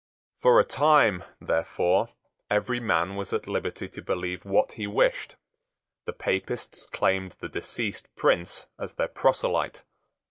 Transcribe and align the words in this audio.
For 0.41 0.59
a 0.59 0.63
time, 0.63 1.23
therefore, 1.39 2.09
every 2.49 2.79
man 2.79 3.15
was 3.15 3.33
at 3.33 3.45
liberty 3.45 3.87
to 3.89 4.01
believe 4.01 4.43
what 4.45 4.71
he 4.71 4.87
wished. 4.87 5.35
The 6.05 6.13
Papists 6.13 6.87
claimed 6.87 7.33
the 7.33 7.47
deceased 7.49 8.07
prince 8.15 8.65
as 8.79 8.95
their 8.95 9.09
proselyte. 9.09 9.83